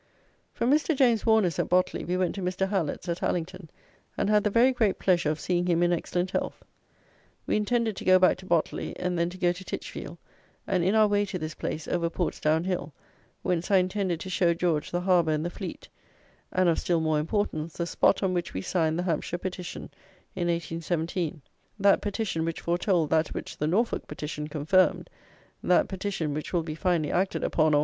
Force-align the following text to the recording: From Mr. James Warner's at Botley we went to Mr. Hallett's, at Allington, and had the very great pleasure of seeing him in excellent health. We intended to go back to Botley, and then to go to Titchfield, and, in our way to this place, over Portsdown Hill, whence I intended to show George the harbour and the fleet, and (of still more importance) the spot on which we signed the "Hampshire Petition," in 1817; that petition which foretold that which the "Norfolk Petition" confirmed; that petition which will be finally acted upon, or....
From 0.51 0.71
Mr. 0.71 0.95
James 0.95 1.27
Warner's 1.27 1.59
at 1.59 1.69
Botley 1.69 2.03
we 2.03 2.17
went 2.17 2.33
to 2.33 2.41
Mr. 2.41 2.67
Hallett's, 2.67 3.07
at 3.07 3.21
Allington, 3.21 3.69
and 4.17 4.31
had 4.31 4.43
the 4.43 4.49
very 4.49 4.71
great 4.71 4.97
pleasure 4.97 5.29
of 5.29 5.39
seeing 5.39 5.67
him 5.67 5.83
in 5.83 5.93
excellent 5.93 6.31
health. 6.31 6.63
We 7.45 7.55
intended 7.55 7.95
to 7.97 8.03
go 8.05 8.17
back 8.17 8.37
to 8.39 8.47
Botley, 8.47 8.97
and 8.97 9.15
then 9.15 9.29
to 9.29 9.37
go 9.37 9.51
to 9.51 9.63
Titchfield, 9.63 10.17
and, 10.65 10.83
in 10.83 10.95
our 10.95 11.07
way 11.07 11.23
to 11.25 11.37
this 11.37 11.53
place, 11.53 11.87
over 11.87 12.09
Portsdown 12.09 12.63
Hill, 12.63 12.95
whence 13.43 13.69
I 13.69 13.77
intended 13.77 14.19
to 14.21 14.29
show 14.31 14.55
George 14.55 14.89
the 14.89 15.01
harbour 15.01 15.29
and 15.33 15.45
the 15.45 15.51
fleet, 15.51 15.87
and 16.51 16.67
(of 16.67 16.79
still 16.79 16.99
more 16.99 17.19
importance) 17.19 17.73
the 17.77 17.85
spot 17.85 18.23
on 18.23 18.33
which 18.33 18.55
we 18.55 18.61
signed 18.63 18.97
the 18.97 19.03
"Hampshire 19.03 19.37
Petition," 19.37 19.91
in 20.35 20.47
1817; 20.47 21.43
that 21.77 22.01
petition 22.01 22.43
which 22.43 22.61
foretold 22.61 23.11
that 23.11 23.27
which 23.35 23.55
the 23.55 23.67
"Norfolk 23.67 24.07
Petition" 24.07 24.47
confirmed; 24.47 25.11
that 25.61 25.87
petition 25.87 26.33
which 26.33 26.53
will 26.53 26.63
be 26.63 26.73
finally 26.73 27.11
acted 27.11 27.43
upon, 27.43 27.75
or.... 27.75 27.79